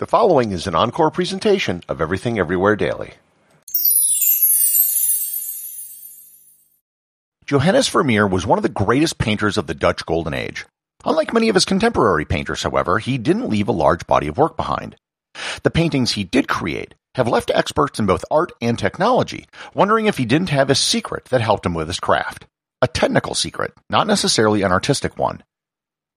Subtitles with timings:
[0.00, 3.12] The following is an encore presentation of Everything Everywhere Daily.
[7.44, 10.64] Johannes Vermeer was one of the greatest painters of the Dutch Golden Age.
[11.04, 14.56] Unlike many of his contemporary painters, however, he didn't leave a large body of work
[14.56, 14.96] behind.
[15.64, 20.16] The paintings he did create have left experts in both art and technology wondering if
[20.16, 22.46] he didn't have a secret that helped him with his craft.
[22.80, 25.42] A technical secret, not necessarily an artistic one.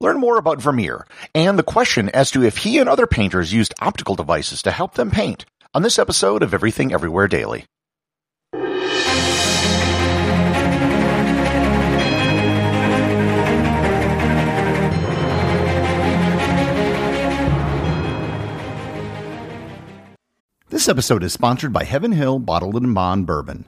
[0.04, 3.74] Learn more about Vermeer and the question as to if he and other painters used
[3.80, 7.64] optical devices to help them paint on this episode of Everything Everywhere Daily.
[20.68, 23.68] This episode is sponsored by Heaven Hill Bottled in Bond Bourbon.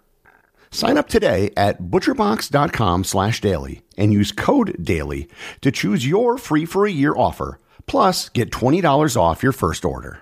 [0.71, 5.27] Sign up today at butcherbox.com slash daily and use code DAILY
[5.61, 7.59] to choose your free for a year offer.
[7.85, 10.21] Plus, get $20 off your first order.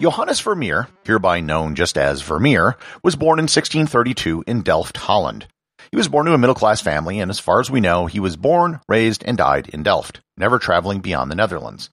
[0.00, 5.46] Johannes Vermeer, hereby known just as Vermeer, was born in 1632 in Delft, Holland.
[5.90, 8.18] He was born to a middle class family, and as far as we know, he
[8.18, 11.90] was born, raised, and died in Delft, never traveling beyond the Netherlands.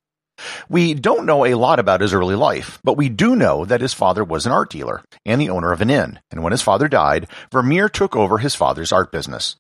[0.70, 3.94] We don't know a lot about his early life, but we do know that his
[3.94, 6.88] father was an art dealer and the owner of an inn, and when his father
[6.88, 9.56] died, Vermeer took over his father's art business.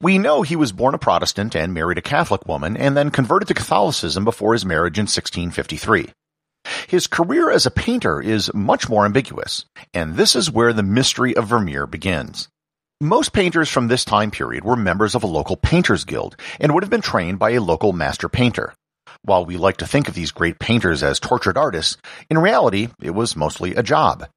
[0.00, 3.48] We know he was born a Protestant and married a Catholic woman, and then converted
[3.48, 6.10] to Catholicism before his marriage in 1653.
[6.88, 9.64] His career as a painter is much more ambiguous,
[9.94, 12.48] and this is where the mystery of Vermeer begins.
[13.00, 16.82] Most painters from this time period were members of a local painters guild and would
[16.82, 18.74] have been trained by a local master painter.
[19.26, 21.96] While we like to think of these great painters as tortured artists,
[22.30, 24.28] in reality, it was mostly a job.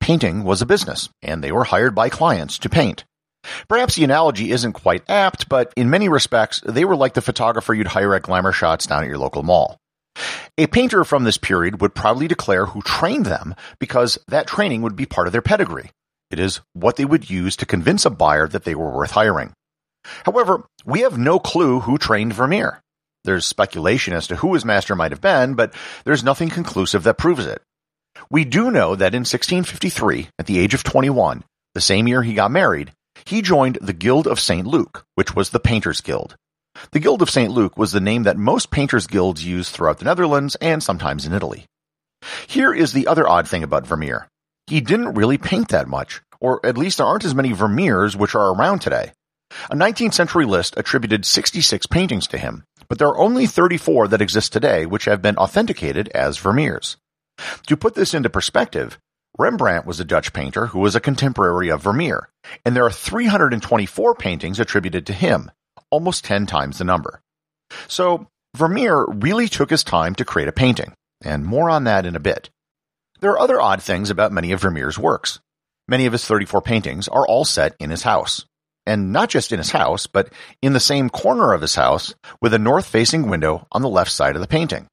[0.00, 3.04] Painting was a business, and they were hired by clients to paint.
[3.68, 7.72] Perhaps the analogy isn't quite apt, but in many respects, they were like the photographer
[7.72, 9.78] you'd hire at Glamour Shots down at your local mall.
[10.58, 14.94] A painter from this period would proudly declare who trained them because that training would
[14.94, 15.90] be part of their pedigree.
[16.30, 19.54] It is what they would use to convince a buyer that they were worth hiring.
[20.26, 22.82] However, we have no clue who trained Vermeer.
[23.24, 25.74] There's speculation as to who his master might have been, but
[26.04, 27.62] there's nothing conclusive that proves it.
[28.30, 31.42] We do know that in 1653, at the age of 21,
[31.74, 32.92] the same year he got married,
[33.24, 34.66] he joined the Guild of St.
[34.66, 36.36] Luke, which was the Painters Guild.
[36.90, 37.50] The Guild of St.
[37.50, 41.32] Luke was the name that most painters' guilds used throughout the Netherlands and sometimes in
[41.32, 41.66] Italy.
[42.46, 44.28] Here is the other odd thing about Vermeer.
[44.66, 48.34] He didn't really paint that much, or at least there aren't as many Vermeers which
[48.34, 49.12] are around today.
[49.70, 54.22] A 19th century list attributed 66 paintings to him, but there are only 34 that
[54.22, 56.96] exist today which have been authenticated as Vermeers.
[57.66, 58.98] To put this into perspective,
[59.36, 62.28] Rembrandt was a Dutch painter who was a contemporary of Vermeer,
[62.64, 65.50] and there are 324 paintings attributed to him,
[65.90, 67.20] almost 10 times the number.
[67.88, 72.14] So, Vermeer really took his time to create a painting, and more on that in
[72.14, 72.50] a bit.
[73.20, 75.40] There are other odd things about many of Vermeer's works.
[75.88, 78.46] Many of his 34 paintings are all set in his house.
[78.86, 82.52] And not just in his house, but in the same corner of his house with
[82.52, 84.86] a north facing window on the left side of the painting.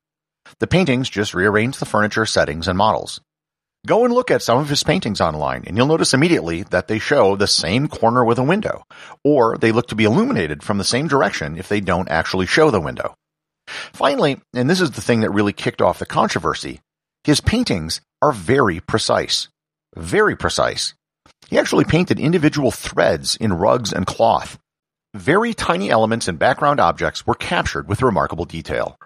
[0.59, 3.19] The paintings just rearrange the furniture, settings, and models.
[3.87, 6.99] Go and look at some of his paintings online, and you'll notice immediately that they
[6.99, 8.83] show the same corner with a window,
[9.23, 12.69] or they look to be illuminated from the same direction if they don't actually show
[12.69, 13.15] the window.
[13.67, 16.79] Finally, and this is the thing that really kicked off the controversy,
[17.23, 19.47] his paintings are very precise.
[19.95, 20.93] Very precise.
[21.49, 24.57] He actually painted individual threads in rugs and cloth.
[25.13, 28.97] Very tiny elements and background objects were captured with remarkable detail.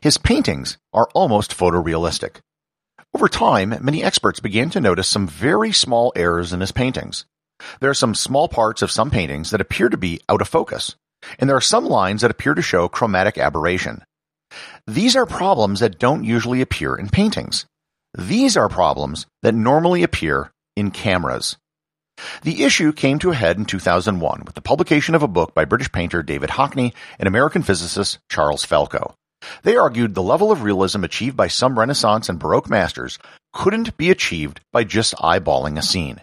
[0.00, 2.40] His paintings are almost photorealistic.
[3.14, 7.24] Over time, many experts began to notice some very small errors in his paintings.
[7.80, 10.96] There are some small parts of some paintings that appear to be out of focus,
[11.38, 14.04] and there are some lines that appear to show chromatic aberration.
[14.86, 17.64] These are problems that don't usually appear in paintings.
[18.16, 21.56] These are problems that normally appear in cameras.
[22.42, 25.64] The issue came to a head in 2001 with the publication of a book by
[25.64, 29.14] British painter David Hockney and American physicist Charles Falco.
[29.62, 33.18] They argued the level of realism achieved by some Renaissance and Baroque masters
[33.52, 36.22] couldn't be achieved by just eyeballing a scene.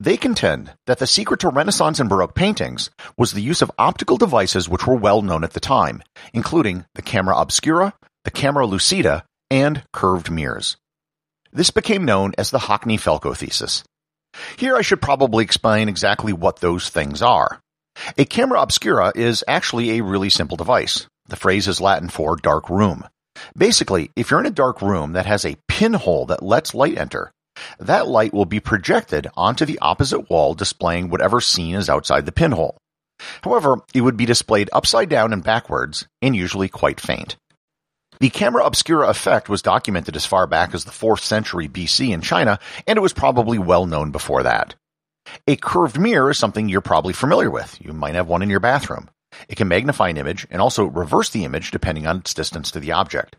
[0.00, 4.16] They contend that the secret to Renaissance and Baroque paintings was the use of optical
[4.16, 6.02] devices which were well known at the time,
[6.32, 7.94] including the camera obscura,
[8.24, 10.76] the camera lucida, and curved mirrors.
[11.52, 13.84] This became known as the Hockney-Falco thesis.
[14.56, 17.60] Here I should probably explain exactly what those things are.
[18.18, 21.06] A camera obscura is actually a really simple device.
[21.26, 23.04] The phrase is Latin for dark room.
[23.56, 27.32] Basically, if you're in a dark room that has a pinhole that lets light enter,
[27.78, 32.32] that light will be projected onto the opposite wall displaying whatever scene is outside the
[32.32, 32.76] pinhole.
[33.42, 37.36] However, it would be displayed upside down and backwards, and usually quite faint.
[38.24, 42.22] The camera obscura effect was documented as far back as the 4th century BC in
[42.22, 44.76] China, and it was probably well known before that.
[45.46, 47.78] A curved mirror is something you're probably familiar with.
[47.82, 49.10] You might have one in your bathroom.
[49.46, 52.80] It can magnify an image and also reverse the image depending on its distance to
[52.80, 53.36] the object.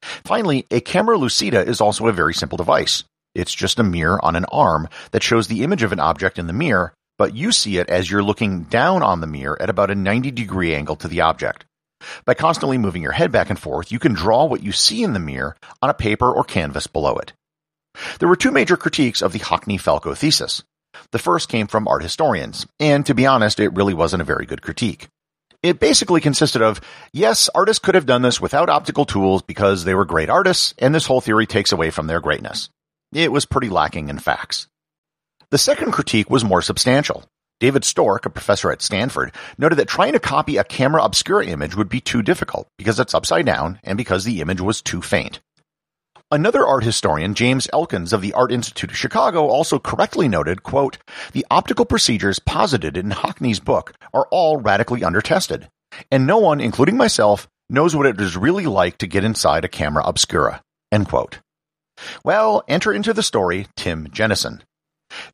[0.00, 3.04] Finally, a camera lucida is also a very simple device.
[3.34, 6.46] It's just a mirror on an arm that shows the image of an object in
[6.46, 9.90] the mirror, but you see it as you're looking down on the mirror at about
[9.90, 11.66] a 90 degree angle to the object.
[12.24, 15.12] By constantly moving your head back and forth, you can draw what you see in
[15.12, 17.32] the mirror on a paper or canvas below it.
[18.18, 20.62] There were two major critiques of the Hockney-Falco thesis.
[21.10, 24.46] The first came from art historians, and to be honest, it really wasn't a very
[24.46, 25.08] good critique.
[25.62, 26.80] It basically consisted of,
[27.12, 30.94] yes, artists could have done this without optical tools because they were great artists, and
[30.94, 32.68] this whole theory takes away from their greatness.
[33.12, 34.66] It was pretty lacking in facts.
[35.50, 37.24] The second critique was more substantial.
[37.62, 41.76] David Stork, a professor at Stanford, noted that trying to copy a camera obscura image
[41.76, 45.38] would be too difficult because it's upside down and because the image was too faint.
[46.32, 50.98] Another art historian, James Elkins of the Art Institute of Chicago, also correctly noted, quote,
[51.34, 55.68] the optical procedures posited in Hockney's book are all radically undertested,
[56.10, 59.68] and no one, including myself, knows what it is really like to get inside a
[59.68, 61.38] camera obscura, end quote.
[62.24, 64.64] Well, enter into the story Tim Jenison.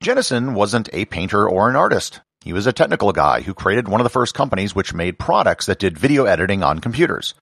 [0.00, 2.20] Jenison wasn't a painter or an artist.
[2.42, 5.66] He was a technical guy who created one of the first companies which made products
[5.66, 7.34] that did video editing on computers.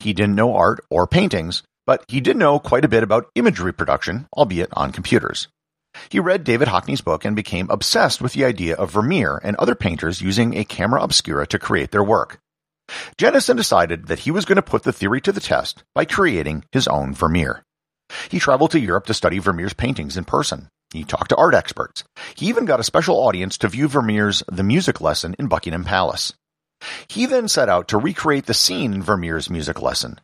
[0.00, 3.72] He didn't know art or paintings, but he did know quite a bit about imagery
[3.72, 5.48] production, albeit on computers.
[6.08, 9.74] He read David Hockney's book and became obsessed with the idea of Vermeer and other
[9.74, 12.38] painters using a camera obscura to create their work.
[13.18, 16.64] Jenison decided that he was going to put the theory to the test by creating
[16.72, 17.62] his own Vermeer.
[18.30, 20.68] He traveled to Europe to study Vermeer's paintings in person.
[20.92, 22.04] He talked to art experts.
[22.34, 26.32] He even got a special audience to view Vermeer's The Music Lesson in Buckingham Palace.
[27.08, 30.20] He then set out to recreate the scene in Vermeer's music lesson,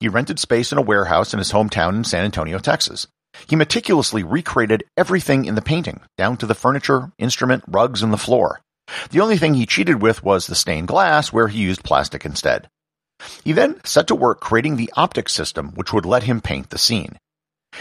[0.00, 3.06] he rented space in a warehouse in his hometown in San Antonio, Texas.
[3.48, 8.18] He meticulously recreated everything in the painting, down to the furniture, instrument, rugs, and the
[8.18, 8.60] floor.
[9.10, 12.68] The only thing he cheated with was the stained glass, where he used plastic instead.
[13.42, 16.78] He then set to work creating the optic system which would let him paint the
[16.78, 17.18] scene.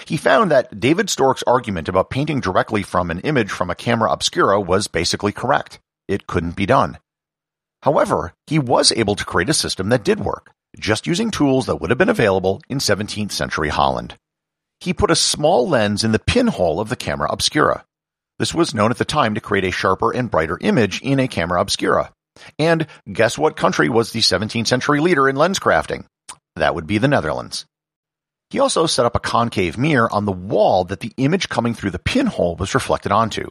[0.06, 4.12] He found that David Stork's argument about painting directly from an image from a camera
[4.12, 5.80] obscura was basically correct.
[6.08, 6.98] It couldn't be done.
[7.82, 11.80] However, he was able to create a system that did work just using tools that
[11.80, 14.18] would have been available in 17th century Holland.
[14.80, 17.86] He put a small lens in the pinhole of the camera obscura.
[18.40, 21.28] This was known at the time to create a sharper and brighter image in a
[21.28, 22.12] camera obscura.
[22.58, 26.06] And guess what country was the 17th century leader in lens crafting?
[26.56, 27.66] That would be the Netherlands.
[28.54, 31.90] He also set up a concave mirror on the wall that the image coming through
[31.90, 33.50] the pinhole was reflected onto.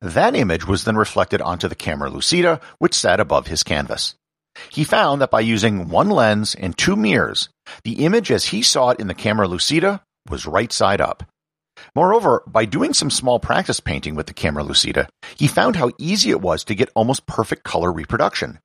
[0.00, 4.14] That image was then reflected onto the camera lucida, which sat above his canvas.
[4.70, 7.48] He found that by using one lens and two mirrors,
[7.82, 11.24] the image as he saw it in the camera lucida was right side up.
[11.96, 16.30] Moreover, by doing some small practice painting with the camera lucida, he found how easy
[16.30, 18.60] it was to get almost perfect color reproduction.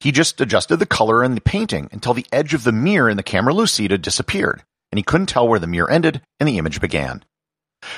[0.00, 3.16] He just adjusted the color in the painting until the edge of the mirror in
[3.16, 6.80] the camera lucida disappeared, and he couldn't tell where the mirror ended and the image
[6.80, 7.24] began.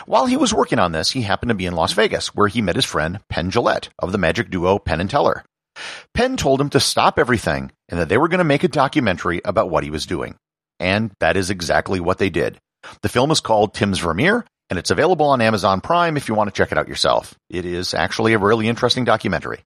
[0.07, 2.63] While he was working on this, he happened to be in Las Vegas, where he
[2.63, 5.45] met his friend Penn Jillette of the magic duo Penn and Teller.
[6.15, 9.41] Penn told him to stop everything and that they were going to make a documentary
[9.45, 10.37] about what he was doing.
[10.79, 12.59] And that is exactly what they did.
[13.03, 16.49] The film is called Tim's Vermeer, and it's available on Amazon Prime if you want
[16.49, 17.35] to check it out yourself.
[17.49, 19.61] It is actually a really interesting documentary.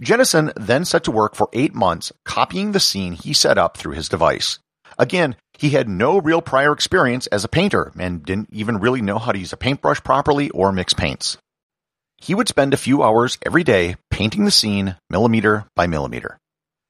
[0.00, 3.94] Jenison then set to work for eight months copying the scene he set up through
[3.94, 4.58] his device.
[5.02, 9.18] Again, he had no real prior experience as a painter and didn't even really know
[9.18, 11.38] how to use a paintbrush properly or mix paints.
[12.18, 16.38] He would spend a few hours every day painting the scene millimeter by millimeter.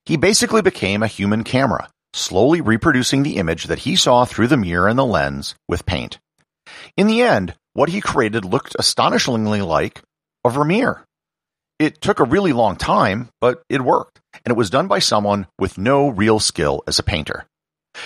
[0.05, 4.59] He basically became a human camera, slowly reproducing the image that he saw through the
[4.59, 6.19] mirror and the lens with paint.
[6.99, 10.03] In the end, what he created looked astonishingly like
[10.45, 11.03] a Vermeer.
[11.79, 15.47] It took a really long time, but it worked, and it was done by someone
[15.59, 17.47] with no real skill as a painter.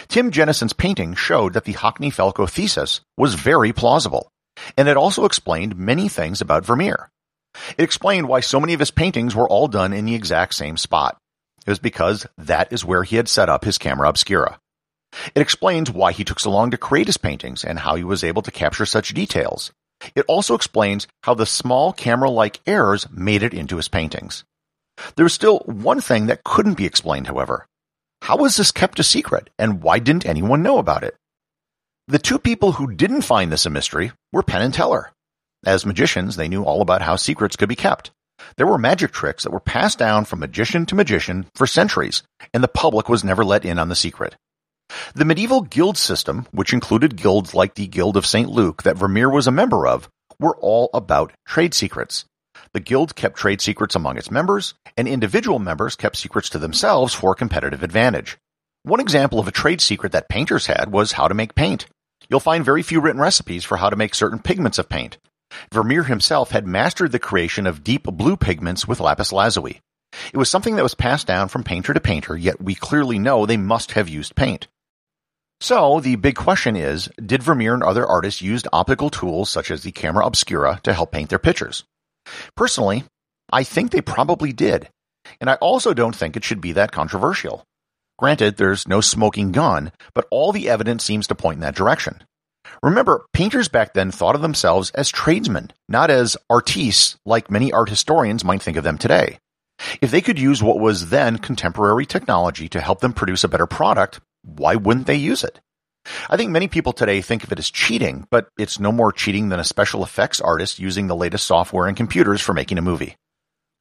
[0.09, 4.29] Tim Jenison's painting showed that the Hockney-Falco thesis was very plausible,
[4.77, 7.11] and it also explained many things about Vermeer.
[7.79, 10.77] It explained why so many of his paintings were all done in the exact same
[10.77, 11.17] spot.
[11.67, 14.59] It was because that is where he had set up his camera obscura.
[15.35, 18.23] It explains why he took so long to create his paintings and how he was
[18.23, 19.73] able to capture such details.
[20.15, 24.45] It also explains how the small camera-like errors made it into his paintings.
[25.15, 27.67] There was still one thing that couldn't be explained, however.
[28.23, 31.15] How was this kept a secret, and why didn't anyone know about it?
[32.09, 35.13] The two people who didn't find this a mystery were Penn and Teller.
[35.65, 38.11] As magicians, they knew all about how secrets could be kept.
[38.57, 42.63] There were magic tricks that were passed down from magician to magician for centuries, and
[42.63, 44.37] the public was never let in on the secret.
[45.15, 48.49] The medieval guild system, which included guilds like the Guild of St.
[48.49, 50.09] Luke that Vermeer was a member of,
[50.39, 52.25] were all about trade secrets.
[52.73, 57.15] The guild kept trade secrets among its members, and individual members kept secrets to themselves
[57.15, 58.39] for competitive advantage.
[58.83, 61.87] One example of a trade secret that painters had was how to make paint.
[62.29, 65.19] You'll find very few written recipes for how to make certain pigments of paint.
[65.73, 69.81] Vermeer himself had mastered the creation of deep blue pigments with lapis lazuli.
[70.33, 73.45] It was something that was passed down from painter to painter, yet we clearly know
[73.45, 74.69] they must have used paint.
[75.61, 79.83] So, the big question is, did Vermeer and other artists use optical tools such as
[79.83, 81.85] the camera obscura to help paint their pictures?
[82.57, 83.05] Personally,
[83.53, 84.89] I think they probably did,
[85.41, 87.65] and I also don't think it should be that controversial.
[88.19, 92.25] Granted, there's no smoking gun, but all the evidence seems to point in that direction.
[92.83, 97.89] Remember, painters back then thought of themselves as tradesmen, not as artistes like many art
[97.89, 99.39] historians might think of them today.
[100.01, 103.67] If they could use what was then contemporary technology to help them produce a better
[103.67, 105.61] product, why wouldn't they use it?
[106.29, 109.49] I think many people today think of it as cheating, but it's no more cheating
[109.49, 113.17] than a special effects artist using the latest software and computers for making a movie.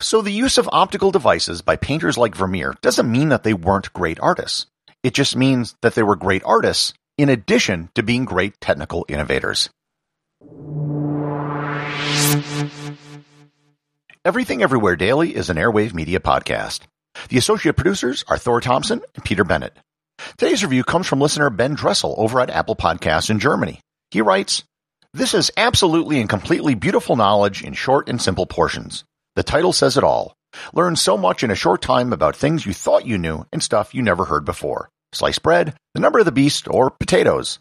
[0.02, 3.94] So the use of optical devices by painters like Vermeer doesn't mean that they weren't
[3.94, 4.68] great artists.
[5.04, 9.70] It just means that they were great artists in addition to being great technical innovators.
[14.26, 16.82] Everything Everywhere Daily is an Airwave Media podcast.
[17.30, 19.78] The associate producers are Thor Thompson and Peter Bennett.
[20.38, 23.80] Today's review comes from listener Ben Dressel over at Apple Podcasts in Germany.
[24.12, 24.64] He writes,
[25.14, 29.04] This is absolutely and completely beautiful knowledge in short and simple portions.
[29.36, 30.34] The title says it all.
[30.74, 33.94] Learn so much in a short time about things you thought you knew and stuff
[33.94, 34.90] you never heard before.
[35.14, 37.60] Sliced bread, the number of the beast, or potatoes.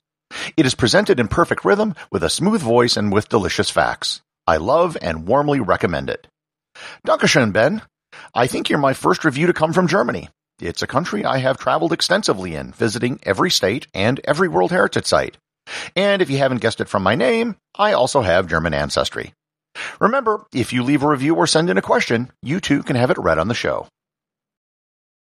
[0.57, 4.21] It is presented in perfect rhythm with a smooth voice and with delicious facts.
[4.47, 6.27] I love and warmly recommend it.
[7.07, 7.83] Dankeschön, Ben.
[8.35, 10.29] I think you're my first review to come from Germany.
[10.61, 15.07] It's a country I have traveled extensively in, visiting every state and every World Heritage
[15.07, 15.37] Site.
[15.97, 19.35] And if you haven't guessed it from my name, I also have German ancestry.
[19.99, 23.11] Remember, if you leave a review or send in a question, you too can have
[23.11, 23.89] it read on the show.